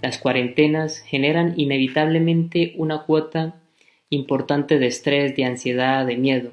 [0.00, 3.56] Las cuarentenas generan inevitablemente una cuota
[4.10, 6.52] importante de estrés, de ansiedad, de miedo.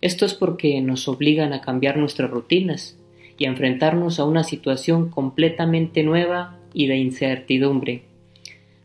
[0.00, 2.98] Esto es porque nos obligan a cambiar nuestras rutinas
[3.38, 8.02] y a enfrentarnos a una situación completamente nueva y de incertidumbre.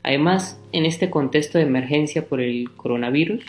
[0.04, 3.46] Además, en este contexto de emergencia por el coronavirus,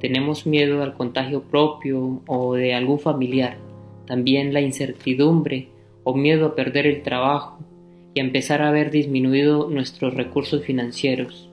[0.00, 3.58] tenemos miedo al contagio propio o de algún familiar,
[4.06, 5.68] también la incertidumbre
[6.04, 7.58] o miedo a perder el trabajo
[8.14, 11.48] y empezar a ver disminuido nuestros recursos financieros.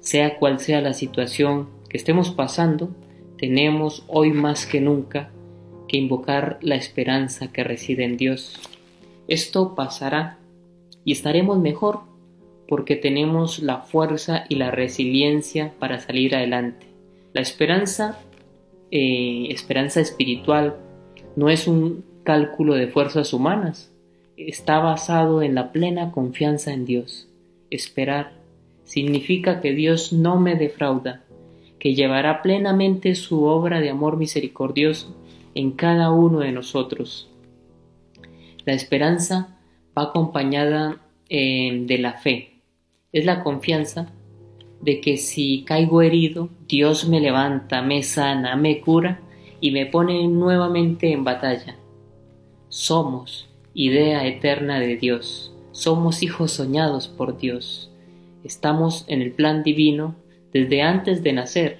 [0.00, 2.90] Sea cual sea la situación que estemos pasando,
[3.36, 5.30] tenemos hoy más que nunca
[5.88, 8.60] que invocar la esperanza que reside en Dios.
[9.28, 10.38] Esto pasará
[11.04, 12.00] y estaremos mejor
[12.68, 16.86] porque tenemos la fuerza y la resiliencia para salir adelante.
[17.34, 18.18] La esperanza,
[18.90, 20.76] eh, esperanza espiritual,
[21.36, 23.91] no es un cálculo de fuerzas humanas,
[24.48, 27.28] está basado en la plena confianza en Dios.
[27.70, 28.32] Esperar
[28.84, 31.24] significa que Dios no me defrauda,
[31.78, 35.16] que llevará plenamente su obra de amor misericordioso
[35.54, 37.28] en cada uno de nosotros.
[38.64, 39.58] La esperanza
[39.96, 42.60] va acompañada eh, de la fe.
[43.12, 44.12] Es la confianza
[44.80, 49.20] de que si caigo herido, Dios me levanta, me sana, me cura
[49.60, 51.76] y me pone nuevamente en batalla.
[52.68, 57.90] Somos idea eterna de Dios, somos hijos soñados por Dios,
[58.44, 60.16] estamos en el plan divino
[60.52, 61.78] desde antes de nacer.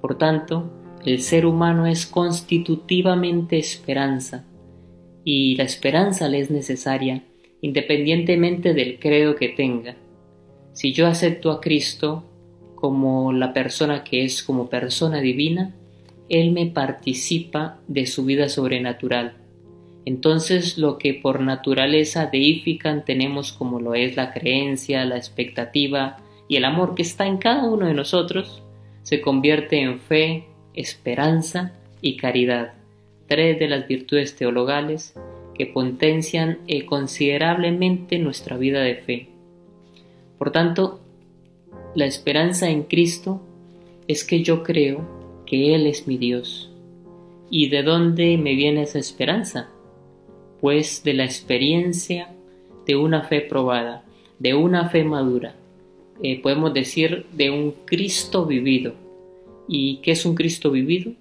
[0.00, 0.72] Por tanto,
[1.04, 4.44] el ser humano es constitutivamente esperanza,
[5.24, 7.22] y la esperanza le es necesaria
[7.62, 9.96] independientemente del credo que tenga.
[10.74, 12.24] Si yo acepto a Cristo
[12.74, 15.74] como la persona que es como persona divina,
[16.28, 19.36] Él me participa de su vida sobrenatural.
[20.04, 26.16] Entonces lo que por naturaleza deifican tenemos como lo es la creencia, la expectativa
[26.48, 28.62] y el amor que está en cada uno de nosotros,
[29.02, 30.44] se convierte en fe,
[30.74, 32.74] esperanza y caridad,
[33.26, 35.14] tres de las virtudes teologales
[35.54, 39.28] que potencian eh, considerablemente nuestra vida de fe.
[40.38, 41.00] Por tanto,
[41.94, 43.40] la esperanza en Cristo
[44.08, 45.06] es que yo creo
[45.46, 46.70] que Él es mi Dios.
[47.50, 49.68] ¿Y de dónde me viene esa esperanza?
[50.62, 52.28] Pues de la experiencia
[52.86, 54.04] de una fe probada,
[54.38, 55.56] de una fe madura,
[56.22, 58.94] eh, podemos decir de un Cristo vivido.
[59.66, 61.14] ¿Y qué es un Cristo vivido?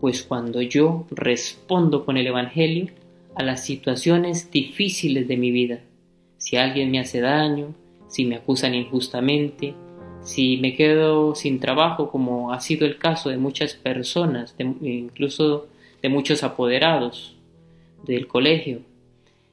[0.00, 2.88] Pues cuando yo respondo con el Evangelio
[3.36, 5.78] a las situaciones difíciles de mi vida.
[6.38, 7.76] Si alguien me hace daño,
[8.08, 9.76] si me acusan injustamente,
[10.22, 15.68] si me quedo sin trabajo, como ha sido el caso de muchas personas, incluso
[16.02, 17.36] de muchos apoderados
[18.04, 18.80] del colegio,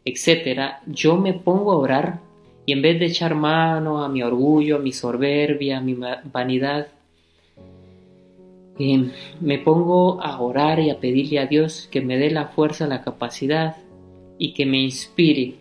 [0.05, 2.19] etcétera, yo me pongo a orar
[2.65, 5.95] y en vez de echar mano a mi orgullo, a mi soberbia, a mi
[6.31, 6.87] vanidad,
[8.79, 9.11] eh,
[9.41, 13.01] me pongo a orar y a pedirle a Dios que me dé la fuerza, la
[13.01, 13.75] capacidad
[14.37, 15.55] y que me inspire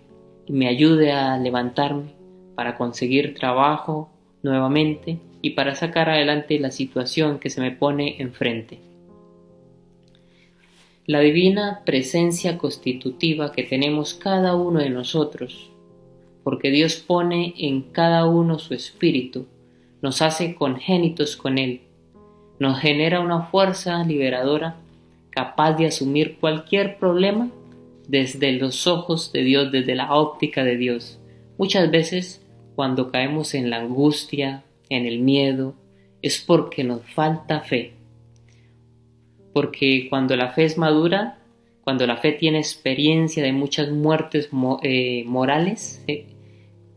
[0.46, 2.12] y me ayude a levantarme
[2.54, 4.08] para conseguir trabajo
[4.42, 8.78] nuevamente y para sacar adelante la situación que se me pone enfrente.
[11.08, 15.70] La divina presencia constitutiva que tenemos cada uno de nosotros,
[16.44, 19.46] porque Dios pone en cada uno su espíritu,
[20.02, 21.80] nos hace congénitos con Él,
[22.58, 24.76] nos genera una fuerza liberadora
[25.30, 27.48] capaz de asumir cualquier problema
[28.06, 31.18] desde los ojos de Dios, desde la óptica de Dios.
[31.56, 32.44] Muchas veces
[32.76, 35.72] cuando caemos en la angustia, en el miedo,
[36.20, 37.97] es porque nos falta fe.
[39.52, 41.38] Porque cuando la fe es madura,
[41.82, 44.50] cuando la fe tiene experiencia de muchas muertes
[44.82, 46.24] eh, morales, ¿y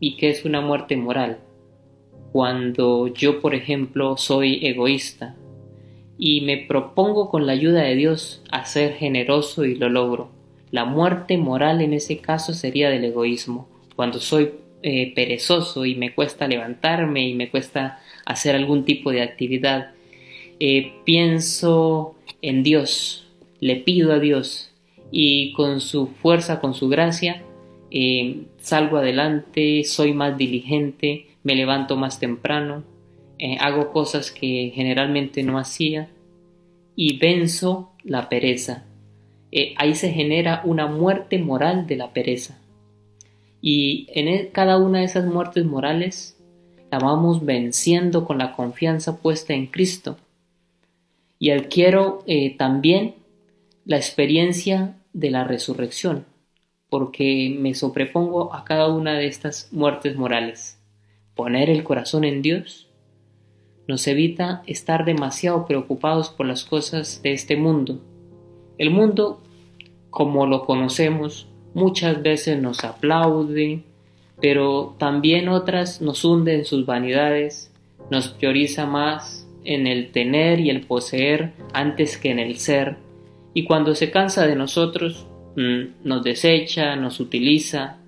[0.00, 1.38] ¿y qué es una muerte moral?
[2.32, 5.36] Cuando yo, por ejemplo, soy egoísta
[6.18, 10.30] y me propongo con la ayuda de Dios a ser generoso y lo logro.
[10.70, 13.68] La muerte moral en ese caso sería del egoísmo.
[13.94, 19.22] Cuando soy eh, perezoso y me cuesta levantarme y me cuesta hacer algún tipo de
[19.22, 19.92] actividad.
[20.60, 23.26] Eh, pienso en Dios,
[23.60, 24.70] le pido a Dios
[25.10, 27.42] y con su fuerza, con su gracia,
[27.90, 32.84] eh, salgo adelante, soy más diligente, me levanto más temprano,
[33.58, 36.08] hago cosas que generalmente no hacía
[36.94, 38.84] y venzo la pereza.
[39.76, 42.62] ahí se genera una muerte moral de la pereza.
[43.62, 46.36] Y en e, cada una de esas muertes morales
[46.90, 50.18] la vamos venciendo con la confianza puesta en Cristo.
[51.42, 53.16] Y adquiero eh, también
[53.84, 56.24] la experiencia de la resurrección,
[56.88, 60.78] porque me sobrepongo a cada una de estas muertes morales.
[61.34, 62.88] poner el corazón en Dios,
[63.88, 67.98] nos evita estar demasiado preocupados por las cosas de este mundo.
[68.78, 69.42] El mundo,
[70.10, 73.82] como lo conocemos, muchas veces nos aplaude,
[74.40, 77.72] pero también otras nos hunde en sus vanidades,
[78.12, 82.96] nos prioriza más en el tener y el poseer antes que en el ser,
[83.54, 85.26] y cuando se cansa de nosotros,
[85.56, 87.98] mm, nos desecha, nos utiliza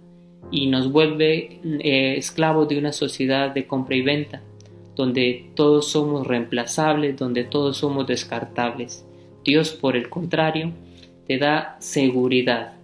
[0.51, 4.43] y nos vuelve eh, esclavos de una sociedad de compra y venta,
[4.97, 9.05] donde todos somos reemplazables, donde todos somos descartables.
[9.45, 10.73] Dios, por el contrario,
[11.27, 12.75] te da seguridad,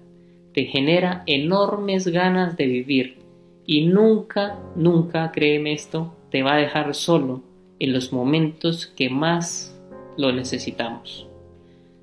[0.53, 3.17] te genera enormes ganas de vivir.
[3.65, 7.43] Y nunca, nunca, créeme esto, te va a dejar solo
[7.81, 9.75] en los momentos que más
[10.17, 11.27] lo necesitamos.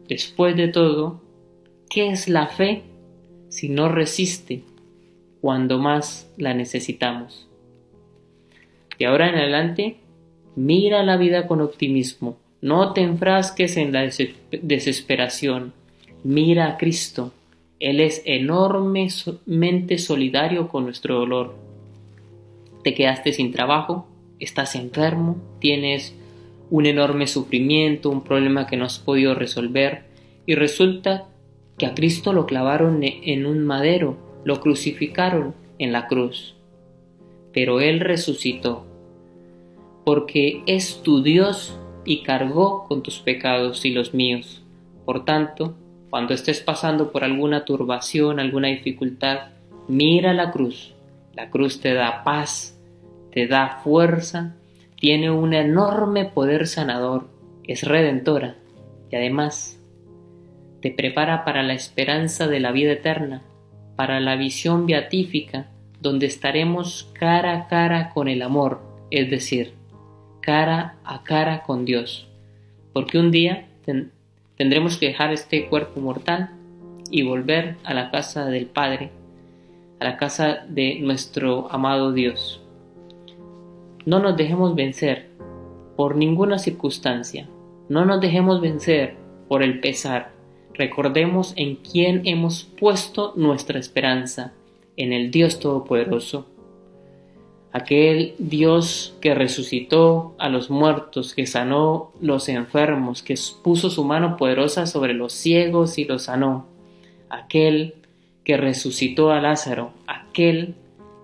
[0.09, 1.21] Después de todo,
[1.89, 2.83] ¿qué es la fe
[3.49, 4.63] si no resiste
[5.39, 7.47] cuando más la necesitamos?
[8.97, 9.97] De ahora en adelante,
[10.55, 14.09] mira la vida con optimismo, no te enfrasques en la
[14.51, 15.73] desesperación,
[16.23, 17.33] mira a Cristo,
[17.79, 21.55] Él es enormemente solidario con nuestro dolor.
[22.83, 24.07] Te quedaste sin trabajo,
[24.39, 26.15] estás enfermo, tienes
[26.69, 30.03] un enorme sufrimiento, un problema que no has podido resolver,
[30.45, 31.25] y resulta
[31.77, 36.55] que a Cristo lo clavaron en un madero, lo crucificaron en la cruz.
[37.53, 38.85] Pero Él resucitó,
[40.05, 44.63] porque es tu Dios y cargó con tus pecados y los míos.
[45.05, 45.75] Por tanto,
[46.09, 49.49] cuando estés pasando por alguna turbación, alguna dificultad,
[49.87, 50.93] mira la cruz.
[51.33, 52.76] La cruz te da paz,
[53.31, 54.55] te da fuerza
[54.99, 57.27] tiene un enorme poder sanador,
[57.63, 58.55] es redentora
[59.11, 59.79] y además
[60.81, 63.43] te prepara para la esperanza de la vida eterna,
[63.95, 65.67] para la visión beatífica,
[66.01, 68.81] donde estaremos cara a cara con el amor,
[69.11, 69.73] es decir,
[70.41, 72.27] cara a cara con Dios,
[72.93, 73.67] porque un día
[74.55, 76.51] tendremos que dejar este cuerpo mortal
[77.11, 79.11] y volver a la casa del Padre,
[79.99, 82.61] a la casa de nuestro amado Dios.
[84.07, 85.27] No nos dejemos vencer
[85.97, 87.49] por ninguna circunstancia.
[87.89, 89.17] No nos dejemos vencer
[89.49, 90.31] por el pesar.
[90.73, 94.53] Recordemos en quién hemos puesto nuestra esperanza,
[94.95, 96.47] en el Dios Todopoderoso.
[97.73, 104.37] Aquel Dios que resucitó a los muertos, que sanó los enfermos, que puso su mano
[104.37, 106.65] poderosa sobre los ciegos y los sanó.
[107.29, 107.95] Aquel
[108.45, 110.75] que resucitó a Lázaro, aquel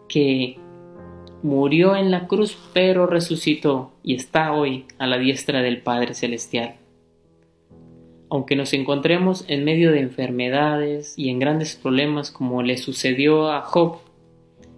[0.10, 0.58] que
[1.44, 6.76] murió en la cruz, pero resucitó y está hoy a la diestra del Padre Celestial.
[8.30, 13.62] Aunque nos encontremos en medio de enfermedades y en grandes problemas como le sucedió a
[13.62, 13.98] Job,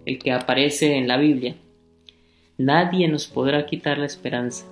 [0.04, 1.54] el que aparece en la Biblia,
[2.58, 4.66] nadie nos podrá quitar la esperanza.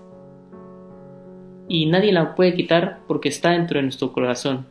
[1.69, 4.67] Y nadie la puede quitar porque está dentro de nuestro corazón.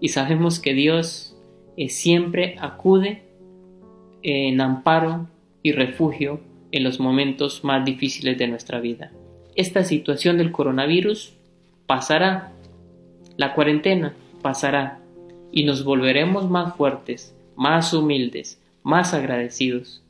[0.00, 1.36] Y sabemos que Dios
[1.76, 3.22] eh, siempre acude
[4.22, 5.26] en amparo
[5.62, 6.40] y refugio
[6.72, 9.12] en los momentos más difíciles de nuestra vida.
[9.54, 11.34] Esta situación del coronavirus
[11.86, 12.52] pasará,
[13.36, 14.98] la cuarentena pasará
[15.52, 20.02] y nos volveremos más fuertes, más humildes, más agradecidos.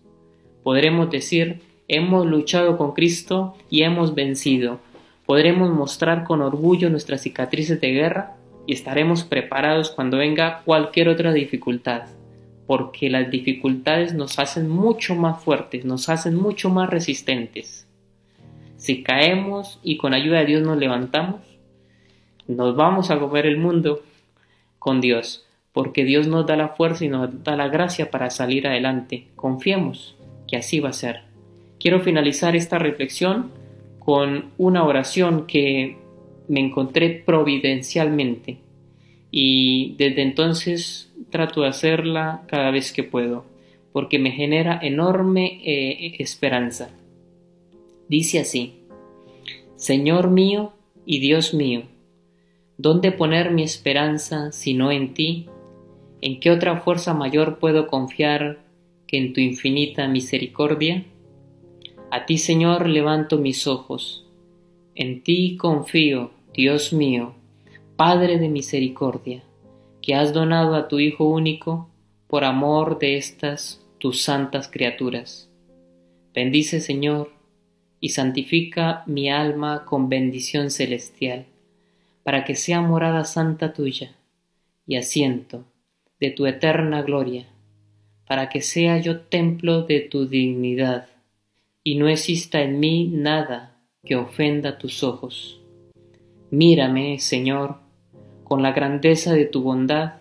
[0.62, 4.78] Podremos decir, hemos luchado con Cristo y hemos vencido.
[5.26, 8.36] Podremos mostrar con orgullo nuestras cicatrices de guerra
[8.66, 12.04] y estaremos preparados cuando venga cualquier otra dificultad
[12.72, 17.86] porque las dificultades nos hacen mucho más fuertes, nos hacen mucho más resistentes.
[18.78, 21.42] Si caemos y con ayuda de Dios nos levantamos,
[22.48, 24.02] nos vamos a comer el mundo
[24.78, 28.66] con Dios, porque Dios nos da la fuerza y nos da la gracia para salir
[28.66, 29.26] adelante.
[29.36, 30.16] Confiemos
[30.48, 31.24] que así va a ser.
[31.78, 33.50] Quiero finalizar esta reflexión
[33.98, 35.98] con una oración que
[36.48, 38.60] me encontré providencialmente
[39.30, 43.44] y desde entonces trato de hacerla cada vez que puedo,
[43.92, 46.90] porque me genera enorme eh, esperanza.
[48.08, 48.74] Dice así,
[49.74, 50.72] Señor mío
[51.04, 51.82] y Dios mío,
[52.78, 55.48] ¿dónde poner mi esperanza si no en ti?
[56.20, 58.60] ¿En qué otra fuerza mayor puedo confiar
[59.08, 61.04] que en tu infinita misericordia?
[62.12, 64.24] A ti, Señor, levanto mis ojos.
[64.94, 67.34] En ti confío, Dios mío,
[67.96, 69.42] Padre de misericordia
[70.02, 71.88] que has donado a tu Hijo único
[72.26, 75.48] por amor de estas tus santas criaturas.
[76.34, 77.30] Bendice, Señor,
[78.00, 81.46] y santifica mi alma con bendición celestial,
[82.24, 84.16] para que sea morada santa tuya
[84.86, 85.64] y asiento
[86.18, 87.46] de tu eterna gloria,
[88.26, 91.06] para que sea yo templo de tu dignidad,
[91.84, 95.60] y no exista en mí nada que ofenda tus ojos.
[96.50, 97.81] Mírame, Señor,
[98.52, 100.16] con la grandeza de tu bondad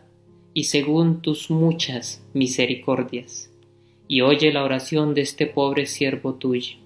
[0.53, 3.53] y según tus muchas misericordias,
[4.07, 6.77] y oye la oración de este pobre siervo tuyo.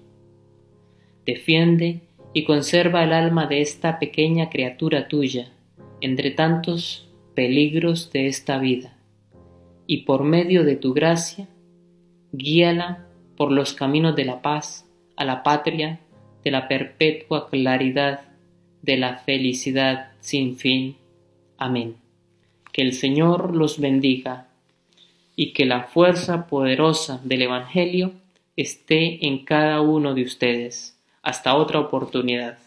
[1.24, 2.00] Defiende
[2.32, 5.52] y conserva el alma de esta pequeña criatura tuya
[6.00, 8.98] entre tantos peligros de esta vida,
[9.86, 11.46] y por medio de tu gracia,
[12.32, 16.00] guíala por los caminos de la paz a la patria
[16.42, 18.22] de la perpetua claridad
[18.82, 20.96] de la felicidad sin fin.
[21.58, 21.96] Amén.
[22.72, 24.48] Que el Señor los bendiga
[25.34, 28.12] y que la fuerza poderosa del Evangelio
[28.56, 30.98] esté en cada uno de ustedes.
[31.22, 32.58] Hasta otra oportunidad.